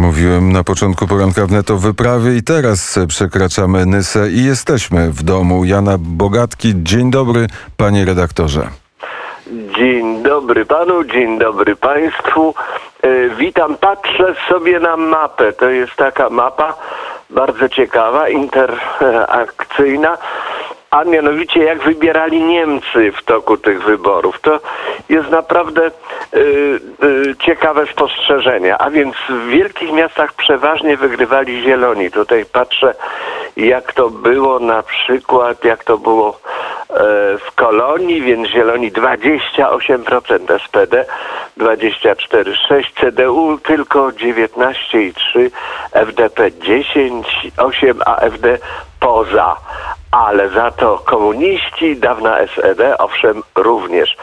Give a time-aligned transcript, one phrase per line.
[0.00, 5.64] mówiłem na początku poranka wnet o wyprawie i teraz przekraczamy Nysę i jesteśmy w domu
[5.64, 6.72] Jana Bogatki.
[6.76, 7.46] Dzień dobry,
[7.76, 8.62] panie redaktorze.
[9.76, 12.54] Dzień dobry panu, dzień dobry państwu.
[13.02, 15.52] E, witam, patrzę sobie na mapę.
[15.52, 16.74] To jest taka mapa
[17.30, 20.18] bardzo ciekawa, interakcyjna
[20.90, 24.40] a mianowicie jak wybierali Niemcy w toku tych wyborów.
[24.40, 24.60] To
[25.08, 26.38] jest naprawdę y,
[27.04, 28.78] y, ciekawe spostrzeżenie.
[28.78, 32.10] A więc w wielkich miastach przeważnie wygrywali zieloni.
[32.10, 32.94] Tutaj patrzę,
[33.56, 36.94] jak to było na przykład, jak to było e,
[37.38, 41.04] w Kolonii, więc zieloni 28%, SPD
[41.58, 45.50] 24,6, CDU tylko 19,3,
[45.92, 48.58] FDP 10,8, AFD
[49.00, 49.56] poza
[50.10, 54.16] ale za to komuniści, dawna SED, owszem, również.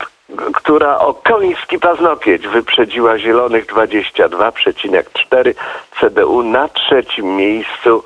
[0.55, 5.55] która o koński paznokieć wyprzedziła Zielonych 22,4,
[6.00, 8.05] CDU na trzecim miejscu,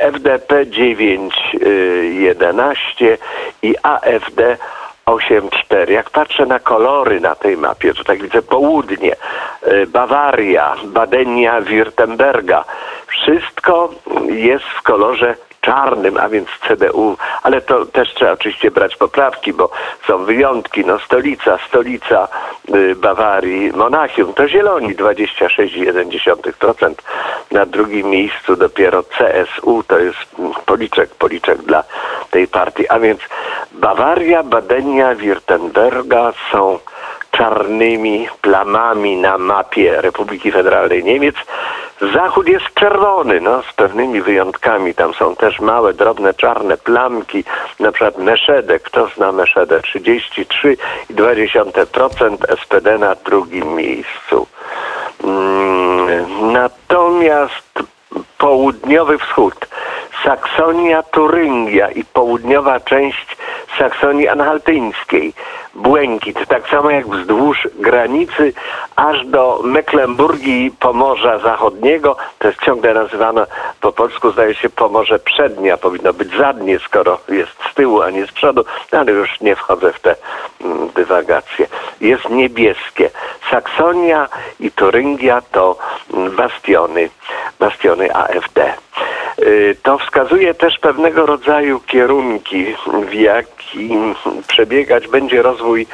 [0.00, 3.16] FDP 9,11
[3.62, 4.56] i AFD
[5.06, 5.90] 8-4.
[5.90, 9.16] Jak patrzę na kolory na tej mapie, to tak widzę południe,
[9.88, 12.64] Bawaria, Badenia, Württemberga.
[13.06, 13.88] Wszystko
[14.26, 15.34] jest w kolorze
[15.64, 19.70] czarnym, a więc CDU, ale to też trzeba oczywiście brać poprawki, bo
[20.06, 20.84] są wyjątki.
[20.84, 22.28] No stolica, stolica
[22.74, 26.94] y, Bawarii, Monachium, to zieloni 26,1%.
[27.50, 30.18] Na drugim miejscu dopiero CSU, to jest
[30.66, 31.84] policzek, policzek dla
[32.30, 32.88] tej partii.
[32.88, 33.20] A więc
[33.72, 36.78] Bawaria, Badenia, Württemberga są
[37.36, 41.34] czarnymi plamami na mapie Republiki Federalnej Niemiec.
[42.14, 44.94] Zachód jest czerwony, no z pewnymi wyjątkami.
[44.94, 47.44] Tam są też małe, drobne, czarne plamki.
[47.80, 49.80] Na przykład Meszede, kto zna Meszedę?
[49.80, 54.46] 33,2% SPD na drugim miejscu.
[55.24, 57.82] Mm, natomiast
[58.38, 59.66] południowy wschód,
[60.24, 63.36] Saksonia, Turyngia i południowa część
[63.78, 65.32] Saksonii Anhaltyńskiej
[65.74, 68.52] błękit, tak samo jak wzdłuż granicy
[68.96, 72.16] aż do Mecklenburgii i Pomorza Zachodniego.
[72.38, 73.46] To jest ciągle nazywane
[73.80, 75.76] po polsku, zdaje się, Pomorze Przednia.
[75.76, 79.56] Powinno być zadnie, skoro jest z tyłu, a nie z przodu, no, ale już nie
[79.56, 80.16] wchodzę w te
[80.60, 81.66] mm, dywagacje.
[82.00, 83.10] Jest niebieskie.
[83.50, 84.28] Saksonia
[84.60, 85.76] i Turyngia to
[86.14, 87.10] mm, bastiony,
[87.58, 88.74] bastiony AfD.
[89.44, 92.66] Y, to wskazuje też pewnego rodzaju kierunki,
[93.10, 94.14] w jakim
[94.48, 95.86] przebiegać będzie rozwój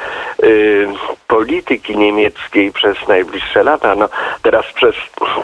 [0.43, 0.87] y,
[1.27, 3.95] polityki niemieckiej przez najbliższe lata.
[3.95, 4.09] No,
[4.41, 4.95] teraz przez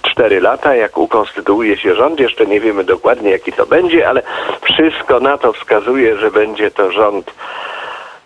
[0.01, 4.21] cztery lata, jak ukonstytuuje się rząd, jeszcze nie wiemy dokładnie jaki to będzie, ale
[4.61, 7.33] wszystko na to wskazuje, że będzie to rząd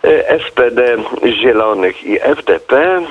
[0.04, 3.02] y, SPD, Zielonych i FDP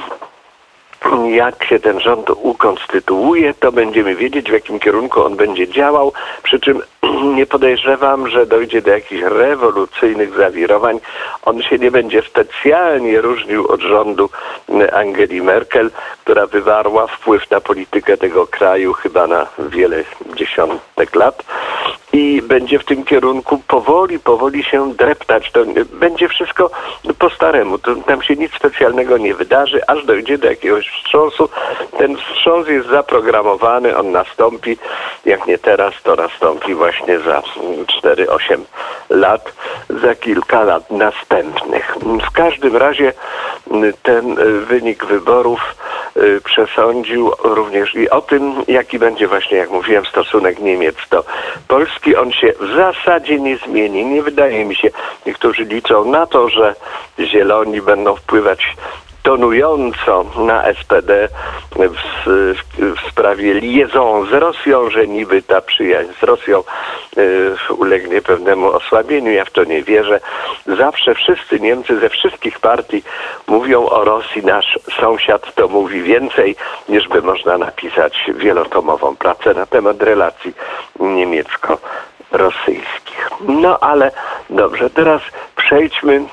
[1.31, 6.13] jak się ten rząd ukonstytuuje, to będziemy wiedzieć, w jakim kierunku on będzie działał.
[6.44, 6.81] Przy czym
[7.38, 11.00] nie podejrzewam, że dojdzie do jakichś rewolucyjnych zawirowań.
[11.41, 14.29] On się nie będzie specjalnie różnił od rządu
[14.94, 15.91] Angeli Merkel,
[16.23, 20.03] która wywarła wpływ na politykę tego kraju chyba na wiele
[20.35, 21.44] dziesiątek lat
[22.13, 25.51] i będzie w tym kierunku powoli, powoli się dreptać.
[25.51, 25.59] To
[25.94, 26.69] będzie wszystko
[27.19, 27.77] po staremu.
[27.77, 31.50] To, tam się nic specjalnego nie wydarzy, aż dojdzie do jakiegoś wstrząsu.
[31.97, 34.77] Ten wstrząs jest zaprogramowany, on nastąpi,
[35.25, 37.41] jak nie teraz, to nastąpi właśnie za
[38.03, 38.57] 4-8
[39.09, 39.53] lat,
[39.89, 41.95] za kilka lat następnych.
[42.29, 43.13] W każdym razie
[44.03, 44.35] ten
[44.66, 45.75] wynik wyborów
[46.44, 51.23] przesądził również i o tym, jaki będzie właśnie, jak mówiłem, stosunek Niemiec do
[51.67, 52.16] Polski.
[52.16, 54.05] On się w zasadzie nie zmieni.
[54.05, 54.89] Nie wydaje mi się,
[55.25, 56.75] niektórzy liczą na to, że
[57.19, 58.75] zieloni będą wpływać
[59.23, 61.27] tonująco na SPD
[61.75, 61.95] w,
[62.25, 62.55] w,
[63.09, 66.63] sprawie liaison z Rosją, że niby ta przyjaźń z Rosją
[67.18, 69.31] y, ulegnie pewnemu osłabieniu.
[69.31, 70.19] Ja w to nie wierzę.
[70.68, 73.03] Zawsze wszyscy Niemcy ze wszystkich partii
[73.47, 74.45] mówią o Rosji.
[74.45, 76.56] Nasz sąsiad to mówi więcej,
[76.89, 80.53] niż by można napisać wielotomową pracę na temat relacji
[81.00, 83.29] niemiecko-rosyjskich.
[83.47, 84.12] No ale
[84.50, 85.21] dobrze, teraz
[85.56, 86.24] przejdźmy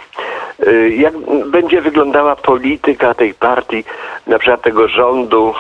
[0.96, 1.14] jak
[1.46, 3.84] będzie wyglądała polityka tej partii,
[4.26, 5.54] na przykład tego rządu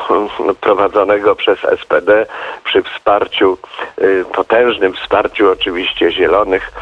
[0.50, 2.26] y, prowadzonego przez SPD
[2.64, 3.58] przy wsparciu,
[4.02, 6.72] y, potężnym wsparciu oczywiście zielonych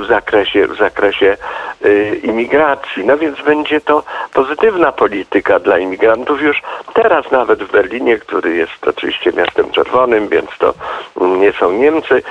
[0.00, 1.36] w zakresie, w zakresie
[1.84, 3.04] y, imigracji.
[3.06, 4.02] No więc będzie to
[4.34, 6.62] pozytywna polityka dla imigrantów już
[6.94, 10.74] teraz nawet w Berlinie, który jest oczywiście miastem czerwonym, więc to
[11.20, 12.22] nie są Niemcy.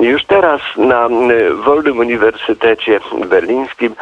[0.00, 3.96] Już teraz na y, Wolnym Uniwersytecie Berlińskim y,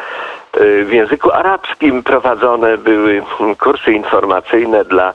[0.85, 3.23] w języku arabskim prowadzone były
[3.59, 5.13] kursy informacyjne dla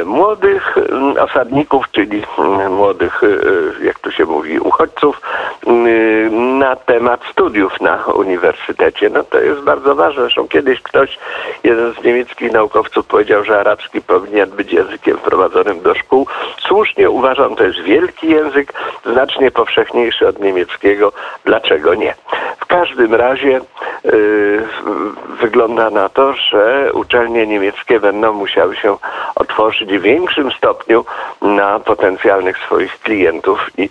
[0.00, 2.22] y, młodych y, osadników, czyli
[2.66, 5.20] y, młodych, y, y, jak tu się mówi, uchodźców
[5.66, 9.10] y, na temat studiów na uniwersytecie.
[9.10, 10.22] No to jest bardzo ważne.
[10.22, 11.18] Zresztą kiedyś ktoś,
[11.64, 16.26] jeden z niemieckich naukowców powiedział, że arabski powinien być językiem wprowadzonym do szkół.
[16.58, 18.72] Słusznie uważam, to jest wielki język,
[19.06, 21.12] znacznie powszechniejszy od niemieckiego.
[21.44, 22.14] Dlaczego nie?
[22.64, 23.60] W każdym razie
[24.04, 24.62] y,
[25.40, 28.96] wygląda na to, że uczelnie niemieckie będą musiały się
[29.34, 31.04] otworzyć w większym stopniu
[31.42, 33.88] na potencjalnych swoich klientów i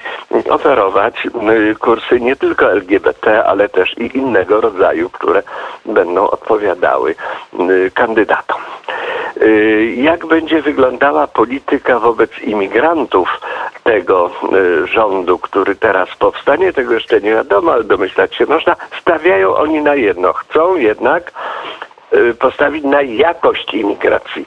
[0.49, 5.43] oferować y, kursy nie tylko LGBT, ale też i innego rodzaju, które
[5.85, 7.15] będą odpowiadały
[7.59, 8.61] y, kandydatom.
[9.95, 13.39] Jak będzie wyglądała polityka wobec imigrantów
[13.83, 18.75] tego y, rządu, który teraz powstanie, tego jeszcze nie wiadomo, ale domyślać się można.
[19.01, 20.33] Stawiają oni na jedno.
[20.33, 21.31] Chcą jednak
[22.13, 24.45] y, postawić na jakość imigracji.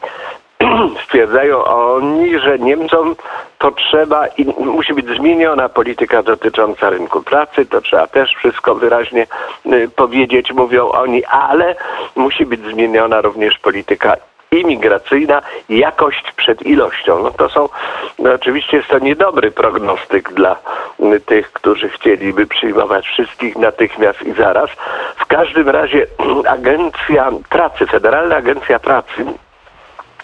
[1.05, 3.17] Stwierdzają oni, że Niemcom
[3.59, 9.27] potrzeba i musi być zmieniona polityka dotycząca rynku pracy, to trzeba też wszystko wyraźnie
[9.67, 11.75] y, powiedzieć, mówią oni, ale
[12.17, 14.17] musi być zmieniona również polityka
[14.53, 17.23] imigracyjna, jakość przed ilością.
[17.23, 17.69] No to są,
[18.19, 20.57] no oczywiście jest to niedobry prognostyk dla
[21.01, 24.71] y, tych, którzy chcieliby przyjmować wszystkich natychmiast i zaraz.
[25.17, 26.07] W każdym razie
[26.49, 29.27] Agencja Pracy, Federalna Agencja Pracy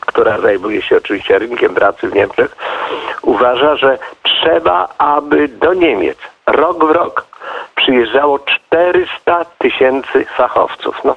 [0.07, 2.57] która zajmuje się oczywiście rynkiem pracy w Niemczech,
[3.23, 7.27] uważa, że trzeba, aby do Niemiec rok w rok
[7.75, 11.05] przyjeżdżało 400 tysięcy fachowców.
[11.05, 11.17] No,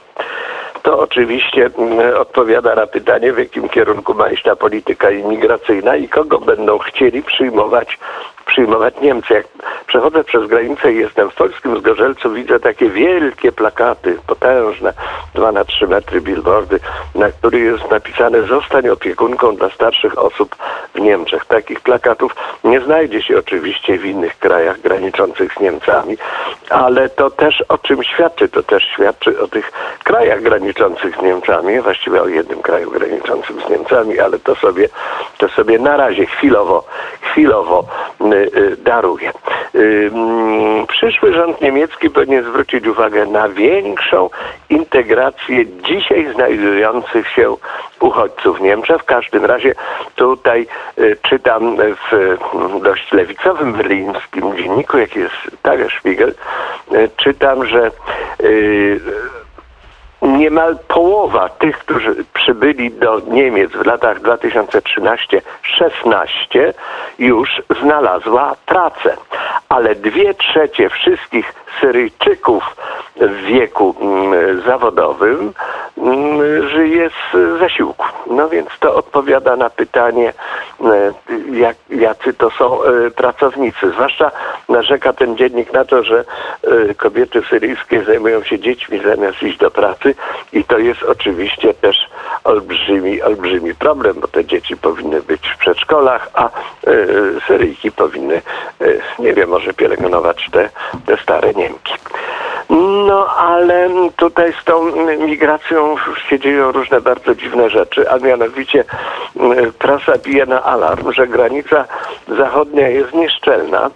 [0.86, 6.10] to oczywiście mm, odpowiada na pytanie, w jakim kierunku ma iść ta polityka imigracyjna i
[6.10, 8.00] kogo będą chcieli przyjmować,
[8.46, 9.34] przyjmować Niemcy.
[9.34, 9.48] Jak
[9.88, 14.94] przechodzę przez granicę i jestem w polskim Zgorzelcu, widzę takie wielkie plakaty, potężne,
[15.36, 16.80] 2 na 3 metry billboardy,
[17.16, 20.56] na których jest napisane zostań opiekunką dla starszych osób
[20.96, 21.46] w Niemczech.
[21.46, 26.18] Takich plakatów nie znajdzie się oczywiście w innych krajach graniczących z Niemcami,
[26.70, 28.50] ale to też o czym świadczy?
[28.50, 29.72] To też świadczy o tych
[30.04, 34.90] krajach graniczących z Niemcami, właściwie o jednym kraju graniczącym z Niemcami, ale to sobie,
[35.38, 36.84] to sobie na razie chwilowo,
[37.22, 37.86] chwilowo
[38.22, 39.32] y, y, daruję.
[39.76, 44.30] Y, mm, przyszły rząd niemiecki powinien zwrócić uwagę na większą
[44.70, 47.56] integrację dzisiaj znajdujących się
[48.00, 49.02] uchodźców Niemczech.
[49.02, 49.76] W każdym razie
[50.16, 50.68] tutaj
[51.22, 56.34] czytam w mm, dość lewicowym berlińskim dzienniku, jaki jest Tagesspiegel,
[57.18, 57.92] czytam, że
[58.44, 59.00] y,
[60.22, 65.42] niemal połowa tych, którzy przybyli do Niemiec w latach 2013-16
[67.20, 69.18] już znalazła pracę,
[69.70, 72.76] ale dwie trzecie wszystkich Syryjczyków
[73.16, 75.54] w wieku mm, zawodowym
[76.70, 78.06] żyje z zasiłku.
[78.30, 80.34] No więc to odpowiada na pytanie,
[80.82, 81.14] e,
[81.52, 83.92] jak, jacy to są e, pracownicy.
[83.92, 84.32] Zwłaszcza
[84.70, 86.26] narzeka ten dziennik na to, że
[86.90, 90.16] e, kobiety syryjskie zajmują się dziećmi zamiast iść do pracy
[90.54, 91.98] i to jest oczywiście też
[92.44, 96.50] olbrzymi, olbrzymi problem, bo te dzieci powinny być w przedszkolach, a
[97.48, 98.42] Syryjki powinny,
[99.20, 100.70] nie wiem, może pielęgnować te,
[101.06, 101.94] te stare Niemki.
[102.70, 105.96] No, ale tutaj z tą migracją
[106.30, 108.84] się dzieją różne bardzo dziwne rzeczy, a mianowicie
[109.80, 111.86] prasa bije na alarm, że granica
[112.28, 113.90] zachodnia jest nieszczelna.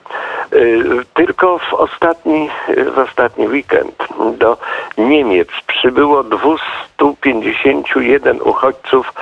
[0.54, 2.50] Y, Tylko w ostatni,
[2.94, 4.58] w ostatni weekend do
[4.98, 9.14] Niemiec przybyło 251 uchodźców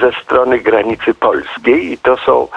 [0.00, 2.48] ze strony granicy polskiej i to są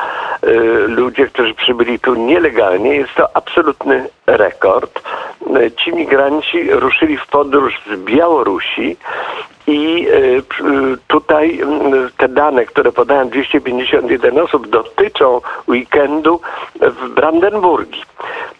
[0.44, 0.48] y,
[0.88, 2.96] ludzie, którzy przybyli tu nielegalnie.
[2.96, 5.02] Jest to absolutny rekord.
[5.58, 8.98] Y, Ci migranci ruszyli w podróż z Białorusi
[9.68, 10.08] i
[11.50, 16.42] tutaj y, te dane, które podałem 251 osób, dotyczą weekendu
[16.82, 18.04] w Brandenburgii.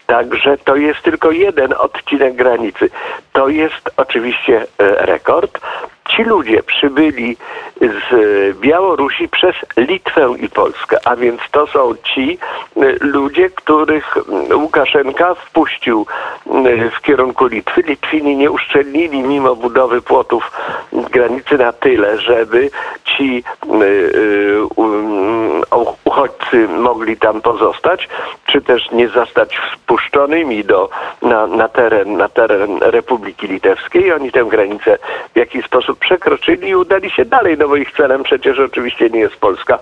[0.06, 2.90] Także to jest tylko jeden odcinek granicy.
[3.32, 5.60] To jest oczywiście e, rekord.
[6.16, 7.36] Ci ludzie przybyli
[7.80, 12.38] z Białorusi przez Litwę i Polskę, a więc to są ci
[12.76, 16.06] e, ludzie, których mm, Łukaszenka wpuścił
[16.46, 17.82] mm, w kierunku Litwy.
[17.82, 20.50] Litwini nie uszczelnili mimo budowy płotów
[20.92, 22.70] granicy na tyle, żeby
[23.20, 24.60] ci y, y,
[26.04, 28.08] uchodźcy mogli tam pozostać,
[28.46, 30.88] czy też nie zostać wpuszczonymi do,
[31.22, 34.12] na, na, teren, na teren Republiki Litewskiej.
[34.12, 34.98] Oni tę granicę
[35.34, 39.20] w jakiś sposób przekroczyli i udali się dalej, no bo ich celem przecież oczywiście nie
[39.20, 39.78] jest Polska.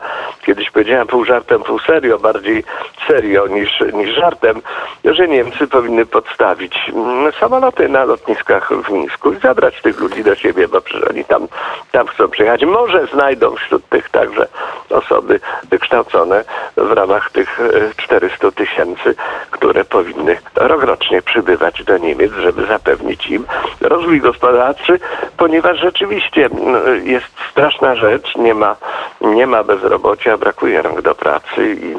[0.47, 2.65] Kiedyś powiedziałem pół żartem, pół serio, bardziej
[3.09, 4.63] serio niż, niż żartem,
[5.05, 10.35] że Niemcy powinny podstawić mm, samoloty na lotniskach w Mińsku i zabrać tych ludzi do
[10.35, 11.49] siebie, bo przecież oni tam,
[11.93, 12.65] tam chcą przyjechać.
[12.65, 14.47] Może znajdą wśród tych także
[14.91, 16.45] osoby wykształcone
[16.77, 17.65] w ramach tych e,
[17.97, 19.15] 400 tysięcy,
[19.51, 23.47] które powinny rokrocznie przybywać do Niemiec, żeby zapewnić im
[23.81, 25.01] rozwój gospodarczy,
[25.37, 26.49] ponieważ rzeczywiście
[27.03, 28.77] jest straszna rzecz, nie ma,
[29.21, 31.95] nie ma bezrobocia, brakuje rąk do pracy i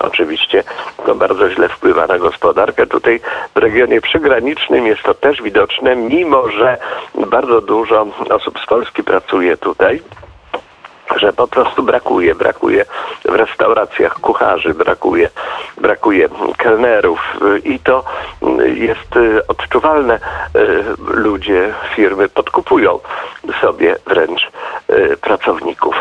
[0.00, 0.64] oczywiście
[1.06, 2.86] to bardzo źle wpływa na gospodarkę.
[2.86, 3.20] Tutaj
[3.54, 6.76] w regionie przygranicznym jest to też widoczne, mimo że
[7.14, 10.02] bardzo dużo osób z Polski pracuje tutaj
[11.16, 12.84] że po prostu brakuje, brakuje
[13.24, 15.30] w restauracjach kucharzy, brakuje,
[15.76, 17.20] brakuje kelnerów
[17.64, 18.04] i to
[18.64, 20.18] jest y, odczuwalne.
[20.56, 22.98] Y, Ludzie, firmy podkupują
[23.60, 24.50] sobie wręcz
[24.90, 25.96] y, pracowników.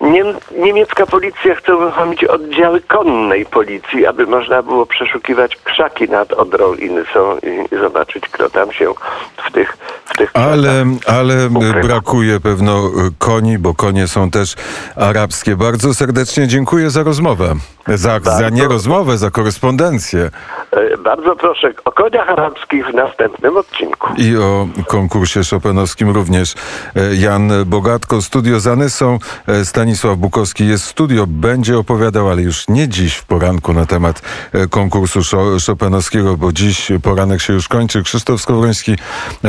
[0.00, 0.26] Niem,
[0.56, 6.90] niemiecka policja chce uruchomić oddziały konnej policji, aby można było przeszukiwać krzaki nad Odrą i
[6.90, 7.38] Nysą
[7.72, 8.94] i, zobaczyć, kto tam się
[9.36, 9.76] w tych,
[10.18, 11.34] tych Ale, ale
[11.82, 14.54] brakuje pewno y, koni, bo konie są też
[14.96, 15.56] arabskie.
[15.56, 17.54] Bardzo serdecznie dziękuję za rozmowę.
[17.88, 20.30] Za, za nie rozmowę, za korespondencję
[20.70, 24.08] E, Bardzo proszę o koniach arabskich w następnym odcinku.
[24.16, 26.54] i o konkursie szopenowskim również.
[26.96, 29.18] E, Jan Bogatko, studio za Nysą.
[29.46, 34.22] E, Stanisław Bukowski jest studio, będzie opowiadał, ale już nie dziś w poranku na temat
[34.70, 38.02] konkursu szo- szopenowskiego, bo dziś poranek się już kończy.
[38.02, 38.96] Krzysztof Skowroński,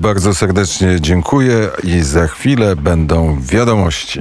[0.00, 4.20] bardzo serdecznie dziękuję i za chwilę będą wiadomości.